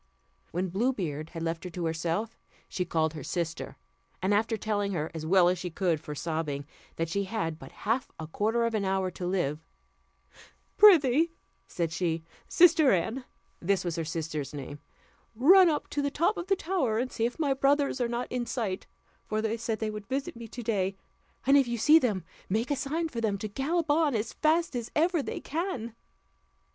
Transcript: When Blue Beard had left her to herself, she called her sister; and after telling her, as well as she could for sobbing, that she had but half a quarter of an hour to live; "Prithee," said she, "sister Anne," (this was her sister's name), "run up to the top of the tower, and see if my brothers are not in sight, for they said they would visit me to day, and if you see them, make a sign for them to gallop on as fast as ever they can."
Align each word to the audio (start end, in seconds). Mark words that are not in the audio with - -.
When 0.49 0.69
Blue 0.69 0.93
Beard 0.93 1.29
had 1.29 1.43
left 1.43 1.63
her 1.63 1.69
to 1.69 1.85
herself, 1.85 2.35
she 2.67 2.85
called 2.85 3.13
her 3.13 3.21
sister; 3.23 3.77
and 4.19 4.33
after 4.33 4.57
telling 4.57 4.93
her, 4.93 5.11
as 5.13 5.27
well 5.27 5.47
as 5.47 5.59
she 5.59 5.69
could 5.69 6.01
for 6.01 6.15
sobbing, 6.15 6.65
that 6.95 7.07
she 7.07 7.25
had 7.25 7.59
but 7.59 7.71
half 7.71 8.09
a 8.19 8.25
quarter 8.25 8.65
of 8.65 8.73
an 8.73 8.83
hour 8.83 9.11
to 9.11 9.27
live; 9.27 9.63
"Prithee," 10.75 11.33
said 11.67 11.91
she, 11.91 12.23
"sister 12.47 12.91
Anne," 12.91 13.25
(this 13.59 13.85
was 13.85 13.95
her 13.95 14.03
sister's 14.03 14.55
name), 14.55 14.79
"run 15.35 15.69
up 15.69 15.87
to 15.89 16.01
the 16.01 16.09
top 16.09 16.35
of 16.35 16.47
the 16.47 16.55
tower, 16.55 16.97
and 16.97 17.11
see 17.11 17.27
if 17.27 17.37
my 17.37 17.53
brothers 17.53 18.01
are 18.01 18.07
not 18.09 18.25
in 18.31 18.47
sight, 18.47 18.87
for 19.27 19.39
they 19.39 19.55
said 19.55 19.77
they 19.77 19.91
would 19.91 20.07
visit 20.07 20.35
me 20.35 20.47
to 20.47 20.63
day, 20.63 20.95
and 21.45 21.57
if 21.59 21.67
you 21.67 21.77
see 21.77 21.99
them, 21.99 22.23
make 22.49 22.71
a 22.71 22.75
sign 22.75 23.07
for 23.07 23.21
them 23.21 23.37
to 23.37 23.47
gallop 23.47 23.91
on 23.91 24.15
as 24.15 24.33
fast 24.33 24.75
as 24.75 24.89
ever 24.95 25.21
they 25.21 25.39
can." 25.39 25.93